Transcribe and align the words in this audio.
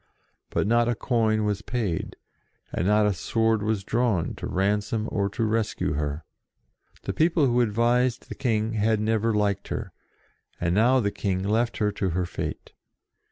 But 0.49 0.65
not 0.65 0.89
a 0.89 0.95
coin 0.95 1.45
was 1.45 1.61
paid, 1.61 2.15
and 2.73 2.87
not 2.87 3.05
a 3.05 3.13
sword 3.13 3.61
was 3.61 3.83
drawn 3.83 4.33
to 4.37 4.47
ransom 4.47 5.07
or 5.11 5.29
to 5.29 5.43
rescue 5.43 5.93
her. 5.93 6.25
The 7.03 7.13
people 7.13 7.45
who 7.45 7.61
advised 7.61 8.27
the 8.27 8.33
King 8.33 8.73
had 8.73 8.99
never 8.99 9.31
liked 9.31 9.67
her, 9.67 9.93
and 10.59 10.73
now 10.73 11.01
the 11.01 11.11
King 11.11 11.43
left 11.43 11.77
her 11.77 11.91
to 11.91 12.09
her 12.17 12.25
fate. 12.25 12.73